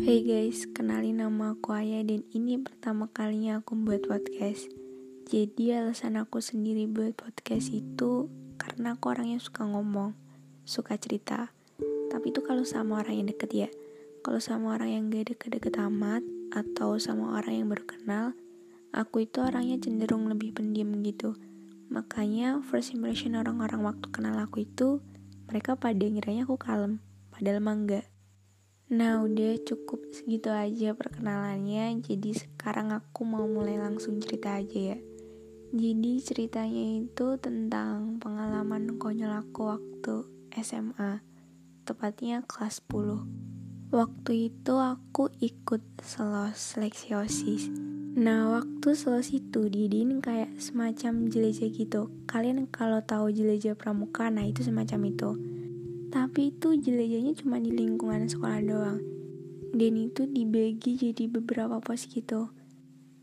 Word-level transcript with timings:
Hey 0.00 0.24
guys, 0.24 0.64
kenalin 0.72 1.20
nama 1.20 1.52
aku 1.52 1.76
Aya 1.76 2.00
dan 2.00 2.24
ini 2.32 2.56
pertama 2.56 3.12
kalinya 3.12 3.60
aku 3.60 3.76
buat 3.76 4.08
podcast. 4.08 4.72
Jadi 5.28 5.76
alasan 5.76 6.16
aku 6.16 6.40
sendiri 6.40 6.88
buat 6.88 7.12
podcast 7.20 7.68
itu 7.68 8.32
karena 8.56 8.96
aku 8.96 9.12
orangnya 9.12 9.36
suka 9.44 9.68
ngomong, 9.68 10.16
suka 10.64 10.96
cerita. 10.96 11.52
Tapi 12.08 12.32
itu 12.32 12.40
kalau 12.40 12.64
sama 12.64 13.04
orang 13.04 13.20
yang 13.20 13.28
deket 13.28 13.50
ya. 13.52 13.68
Kalau 14.24 14.40
sama 14.40 14.72
orang 14.72 14.88
yang 14.88 15.02
gak 15.12 15.36
deket-deket 15.36 15.76
amat 15.92 16.24
atau 16.48 16.96
sama 16.96 17.36
orang 17.36 17.60
yang 17.60 17.68
baru 17.68 17.84
kenal, 17.84 18.32
aku 18.96 19.28
itu 19.28 19.44
orangnya 19.44 19.84
cenderung 19.84 20.32
lebih 20.32 20.56
pendiam 20.56 20.96
gitu. 21.04 21.36
Makanya 21.92 22.64
first 22.64 22.96
impression 22.96 23.36
orang-orang 23.36 23.84
waktu 23.84 24.08
kenal 24.08 24.32
aku 24.40 24.64
itu 24.64 25.04
mereka 25.44 25.76
pada 25.76 26.00
ngiranya 26.00 26.48
aku 26.48 26.56
kalem, 26.56 27.04
padahal 27.36 27.60
mah 27.60 27.76
enggak. 27.76 28.08
Nah 28.90 29.22
udah 29.22 29.54
cukup 29.62 30.02
segitu 30.10 30.50
aja 30.50 30.98
perkenalannya. 30.98 31.94
Jadi 32.02 32.34
sekarang 32.34 32.90
aku 32.90 33.22
mau 33.22 33.46
mulai 33.46 33.78
langsung 33.78 34.18
cerita 34.18 34.58
aja 34.58 34.94
ya. 34.94 34.98
Jadi 35.70 36.18
ceritanya 36.18 36.98
itu 36.98 37.38
tentang 37.38 38.18
pengalaman 38.18 38.98
konyol 38.98 39.30
aku 39.30 39.70
waktu 39.70 40.26
SMA 40.58 41.22
Tepatnya 41.86 42.42
kelas 42.42 42.82
10 42.90 43.94
Waktu 43.94 44.50
itu 44.50 44.74
aku 44.82 45.30
ikut 45.38 46.02
selos 46.02 46.58
seleksi 46.58 47.14
OSIS 47.14 47.70
Nah 48.18 48.50
waktu 48.50 48.98
selos 48.98 49.30
itu 49.30 49.70
didiin 49.70 50.18
kayak 50.18 50.58
semacam 50.58 51.30
jelajah 51.30 51.70
gitu. 51.70 52.10
Kalian 52.26 52.66
kalau 52.66 52.98
tahu 53.06 53.30
jelajah 53.30 53.78
pramuka 53.78 54.26
nah 54.26 54.42
itu 54.42 54.66
semacam 54.66 55.06
itu 55.06 55.38
tapi 56.10 56.50
itu 56.50 56.74
jelajahnya 56.74 57.38
cuma 57.38 57.62
di 57.62 57.70
lingkungan 57.70 58.26
sekolah 58.26 58.60
doang. 58.66 59.00
Dan 59.70 59.94
itu 59.94 60.26
dibagi 60.26 60.98
jadi 60.98 61.30
beberapa 61.30 61.78
pos 61.78 62.10
gitu. 62.10 62.50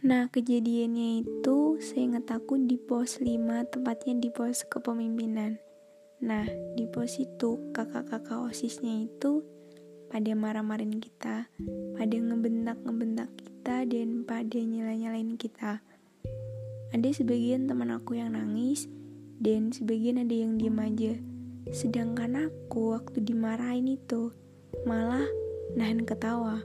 Nah, 0.00 0.32
kejadiannya 0.32 1.28
itu 1.28 1.76
saya 1.76 2.08
ingat 2.08 2.32
aku 2.32 2.56
di 2.56 2.80
pos 2.80 3.20
5, 3.20 3.68
tempatnya 3.68 4.16
di 4.16 4.32
pos 4.32 4.64
kepemimpinan. 4.64 5.60
Nah, 6.24 6.48
di 6.72 6.88
pos 6.88 7.20
itu 7.20 7.60
kakak-kakak 7.76 8.48
OSISnya 8.48 9.04
itu 9.04 9.44
pada 10.08 10.32
marah-marahin 10.32 10.96
kita, 10.96 11.52
pada 12.00 12.16
ngebentak-ngebentak 12.16 13.28
kita 13.36 13.84
dan 13.84 14.24
pada 14.24 14.56
nyala-nyalain 14.56 15.36
kita. 15.36 15.84
Ada 16.96 17.08
sebagian 17.12 17.68
teman 17.68 17.92
aku 17.92 18.16
yang 18.16 18.32
nangis 18.32 18.88
dan 19.36 19.68
sebagian 19.68 20.18
ada 20.18 20.32
yang 20.32 20.56
diem 20.56 20.80
aja. 20.80 21.12
Sedangkan 21.68 22.48
aku 22.48 22.96
waktu 22.96 23.20
dimarahin 23.20 24.00
itu 24.00 24.32
malah 24.88 25.28
nahan 25.76 26.08
ketawa. 26.08 26.64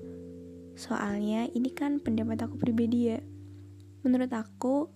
Soalnya 0.79 1.51
ini 1.51 1.75
kan 1.75 1.99
pendapat 1.99 2.47
aku 2.47 2.55
pribadi 2.55 3.11
ya. 3.11 3.19
Menurut 4.07 4.31
aku 4.31 4.87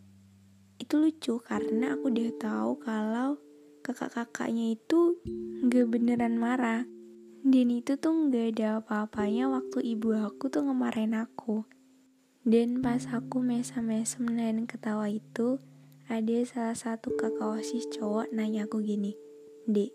itu 0.79 0.95
lucu 0.95 1.43
karena 1.43 1.99
aku 1.99 2.07
udah 2.07 2.31
tahu 2.39 2.71
kalau 2.79 3.35
kakak-kakaknya 3.83 4.79
itu 4.79 5.19
gak 5.67 5.91
beneran 5.91 6.39
marah. 6.39 6.87
Dan 7.39 7.71
itu 7.71 7.95
tuh 7.95 8.27
gak 8.27 8.55
ada 8.55 8.83
apa-apanya 8.83 9.47
waktu 9.47 9.95
ibu 9.95 10.11
aku 10.15 10.51
tuh 10.51 10.67
ngemarahin 10.67 11.15
aku. 11.15 11.63
Dan 12.43 12.83
pas 12.83 13.03
aku 13.11 13.39
mesem-mesem 13.43 14.27
nahan 14.27 14.63
ketawa 14.63 15.11
itu, 15.11 15.59
ada 16.09 16.37
salah 16.47 16.73
satu 16.73 17.13
kakak 17.15 17.61
osis 17.61 17.85
cowok 17.93 18.31
nanya 18.33 18.65
aku 18.65 18.81
gini, 18.81 19.13
Dek, 19.69 19.93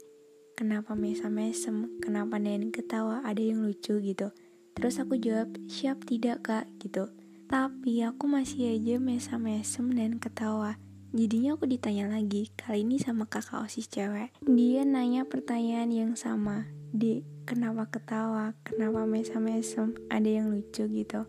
kenapa 0.54 0.94
mesem-mesem, 0.94 1.98
kenapa 1.98 2.38
nenek 2.38 2.78
ketawa, 2.78 3.26
ada 3.26 3.42
yang 3.42 3.66
lucu 3.66 3.98
gitu. 3.98 4.30
Terus 4.78 5.02
aku 5.02 5.18
jawab, 5.18 5.50
siap 5.66 6.06
tidak 6.06 6.46
kak 6.46 6.70
gitu. 6.78 7.10
Tapi 7.50 8.06
aku 8.06 8.30
masih 8.30 8.78
aja 8.78 9.02
mesem-mesem 9.02 9.90
dan 9.90 10.22
ketawa. 10.22 10.78
Jadinya 11.10 11.58
aku 11.58 11.66
ditanya 11.66 12.06
lagi, 12.06 12.54
kali 12.54 12.86
ini 12.86 13.02
sama 13.02 13.26
kakak 13.26 13.66
osis 13.66 13.90
cewek. 13.90 14.30
Dia 14.46 14.86
nanya 14.86 15.26
pertanyaan 15.26 15.90
yang 15.90 16.14
sama, 16.14 16.70
Dek, 16.94 17.26
kenapa 17.42 17.90
ketawa, 17.90 18.54
kenapa 18.62 19.02
mesem-mesem, 19.10 19.90
ada 20.06 20.30
yang 20.30 20.54
lucu 20.54 20.86
gitu. 20.86 21.26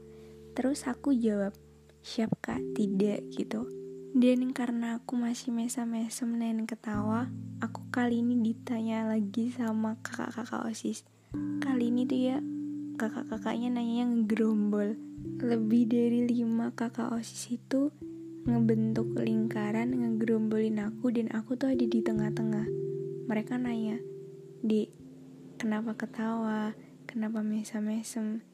Terus 0.53 0.85
aku 0.85 1.17
jawab, 1.17 1.57
siap 2.05 2.29
kak, 2.45 2.61
tidak 2.77 3.25
gitu. 3.33 3.84
Dan 4.15 4.55
karena 4.55 4.95
aku 4.95 5.19
masih 5.19 5.51
mesem-mesem 5.51 6.39
dan 6.39 6.63
ketawa, 6.63 7.27
aku 7.59 7.83
kali 7.91 8.23
ini 8.23 8.39
ditanya 8.39 9.11
lagi 9.11 9.51
sama 9.51 9.99
kakak-kakak 9.99 10.71
OSIS. 10.71 11.03
Kali 11.59 11.91
ini 11.91 12.07
tuh 12.07 12.19
ya, 12.23 12.39
kakak-kakaknya 12.95 13.75
nanya 13.75 14.07
yang 14.07 14.23
ngegerombol. 14.23 14.95
Lebih 15.43 15.91
dari 15.91 16.31
lima 16.31 16.71
kakak 16.71 17.11
OSIS 17.11 17.59
itu 17.59 17.91
ngebentuk 18.47 19.19
lingkaran 19.19 19.91
ngegerombolin 19.91 20.79
aku 20.79 21.11
dan 21.11 21.27
aku 21.35 21.59
tuh 21.59 21.75
ada 21.75 21.83
di 21.83 21.99
tengah-tengah. 21.99 22.71
Mereka 23.27 23.59
nanya, 23.59 23.99
Dek, 24.63 24.95
kenapa 25.59 25.91
ketawa? 25.91 26.71
Kenapa 27.03 27.43
mesem-mesem? 27.43 28.47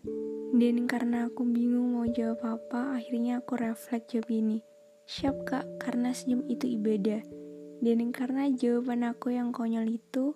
Dan 0.58 0.90
karena 0.90 1.30
aku 1.30 1.46
bingung 1.46 1.94
mau 1.94 2.10
jawab 2.10 2.58
apa, 2.58 2.98
akhirnya 2.98 3.46
aku 3.46 3.62
refleks 3.62 4.10
jawab 4.10 4.34
ini 4.34 4.71
Siap 5.12 5.44
kak, 5.44 5.68
karena 5.84 6.16
senyum 6.16 6.48
itu 6.48 6.72
ibadah. 6.72 7.20
Dan 7.84 8.16
karena 8.16 8.48
jawaban 8.48 9.04
aku 9.04 9.36
yang 9.36 9.52
konyol 9.52 10.00
itu, 10.00 10.32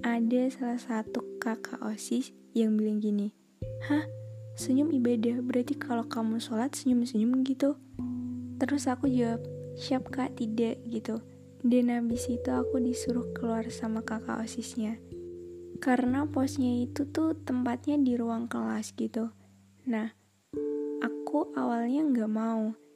ada 0.00 0.48
salah 0.48 0.80
satu 0.80 1.36
kakak 1.36 1.76
OSIS 1.84 2.32
yang 2.56 2.80
bilang 2.80 2.96
gini, 2.96 3.36
Hah? 3.84 4.08
Senyum 4.56 4.88
ibadah, 4.88 5.44
berarti 5.44 5.76
kalau 5.76 6.08
kamu 6.08 6.40
sholat 6.40 6.72
senyum-senyum 6.80 7.44
gitu? 7.44 7.76
Terus 8.56 8.88
aku 8.88 9.04
jawab, 9.12 9.44
siap 9.76 10.08
kak, 10.08 10.40
tidak 10.40 10.80
gitu. 10.88 11.20
Dan 11.60 11.92
habis 11.92 12.24
itu 12.24 12.48
aku 12.48 12.80
disuruh 12.80 13.36
keluar 13.36 13.68
sama 13.68 14.00
kakak 14.00 14.48
OSISnya. 14.48 14.96
Karena 15.76 16.24
posnya 16.24 16.88
itu 16.88 17.04
tuh 17.12 17.36
tempatnya 17.36 18.00
di 18.00 18.16
ruang 18.16 18.48
kelas 18.48 18.96
gitu. 18.96 19.28
Nah, 19.84 20.08
aku 21.04 21.52
awalnya 21.52 22.00
nggak 22.08 22.32
mau 22.32 22.87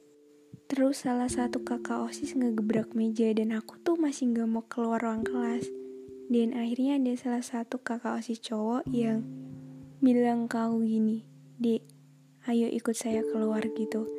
Terus 0.73 1.05
salah 1.05 1.29
satu 1.29 1.61
kakak 1.61 2.01
OSIS 2.01 2.33
ngegebrak 2.33 2.97
meja 2.97 3.29
dan 3.29 3.53
aku 3.53 3.77
tuh 3.85 3.93
masih 3.93 4.33
gak 4.33 4.49
mau 4.49 4.65
keluar 4.65 4.97
ruang 5.05 5.21
kelas. 5.21 5.69
Dan 6.33 6.57
akhirnya 6.57 6.97
ada 6.97 7.13
salah 7.13 7.45
satu 7.45 7.77
kakak 7.77 8.17
OSIS 8.17 8.41
cowok 8.41 8.81
yang 8.89 9.21
bilang 10.01 10.49
kau 10.49 10.81
gini, 10.81 11.29
Dek, 11.61 11.85
ayo 12.49 12.65
ikut 12.73 12.97
saya 12.97 13.21
keluar 13.21 13.61
gitu. 13.69 14.09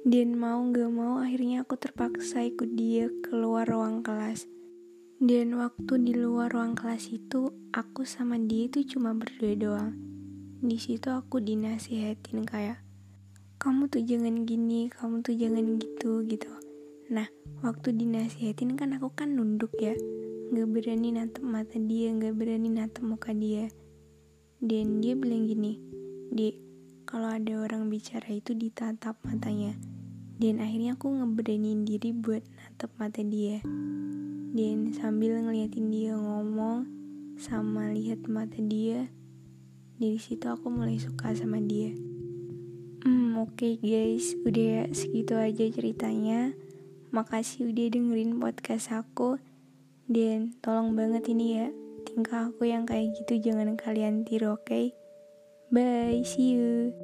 Dan 0.00 0.40
mau 0.40 0.64
gak 0.72 0.88
mau 0.88 1.20
akhirnya 1.20 1.68
aku 1.68 1.76
terpaksa 1.76 2.40
ikut 2.48 2.72
dia 2.72 3.12
keluar 3.20 3.68
ruang 3.68 4.00
kelas. 4.00 4.48
Dan 5.20 5.60
waktu 5.60 6.00
di 6.00 6.16
luar 6.16 6.56
ruang 6.56 6.72
kelas 6.72 7.12
itu, 7.12 7.52
aku 7.76 8.08
sama 8.08 8.40
dia 8.40 8.72
itu 8.72 8.96
cuma 8.96 9.12
berdua 9.12 9.52
doang. 9.52 9.92
Di 10.56 10.80
situ 10.80 11.12
aku 11.12 11.36
dinasihatin 11.36 12.48
kayak, 12.48 12.85
kamu 13.66 13.90
tuh 13.90 13.98
jangan 13.98 14.46
gini, 14.46 14.86
kamu 14.94 15.26
tuh 15.26 15.34
jangan 15.34 15.74
gitu 15.82 16.22
gitu. 16.30 16.46
Nah, 17.10 17.26
waktu 17.66 17.98
dinasihatin 17.98 18.78
kan 18.78 18.94
aku 18.94 19.10
kan 19.10 19.34
nunduk 19.34 19.74
ya, 19.82 19.90
nggak 20.54 20.70
berani 20.70 21.10
natap 21.10 21.42
mata 21.42 21.74
dia, 21.74 22.14
nggak 22.14 22.30
berani 22.38 22.70
natap 22.70 23.02
muka 23.02 23.34
dia. 23.34 23.66
Dan 24.62 25.02
dia 25.02 25.18
bilang 25.18 25.50
gini, 25.50 25.82
Dek, 26.30 26.54
kalau 27.10 27.26
ada 27.26 27.58
orang 27.58 27.90
bicara 27.90 28.30
itu 28.30 28.54
ditatap 28.54 29.18
matanya. 29.26 29.74
Dan 30.38 30.62
akhirnya 30.62 30.94
aku 30.94 31.10
ngeberaniin 31.10 31.82
diri 31.82 32.14
buat 32.14 32.46
natap 32.46 32.94
mata 33.02 33.26
dia. 33.26 33.66
Dan 34.54 34.94
sambil 34.94 35.42
ngeliatin 35.42 35.90
dia 35.90 36.14
ngomong, 36.14 36.86
sama 37.34 37.90
lihat 37.90 38.30
mata 38.30 38.62
dia, 38.62 39.10
dari 39.98 40.22
situ 40.22 40.46
aku 40.46 40.70
mulai 40.70 41.02
suka 41.02 41.34
sama 41.34 41.58
dia. 41.58 41.90
Oke 43.36 43.76
okay 43.76 43.84
guys, 43.84 44.32
udah 44.48 44.88
segitu 44.96 45.36
aja 45.36 45.68
ceritanya. 45.68 46.56
Makasih 47.12 47.68
udah 47.68 47.92
dengerin 47.92 48.40
podcast 48.40 48.88
aku. 48.88 49.36
Dan 50.08 50.56
tolong 50.64 50.96
banget 50.96 51.28
ini 51.28 51.60
ya, 51.60 51.68
tingkah 52.08 52.48
aku 52.48 52.64
yang 52.64 52.88
kayak 52.88 53.12
gitu 53.12 53.52
jangan 53.52 53.76
kalian 53.76 54.24
tiru, 54.24 54.56
oke? 54.56 54.64
Okay? 54.64 54.96
Bye, 55.68 56.24
see 56.24 56.56
you. 56.56 56.96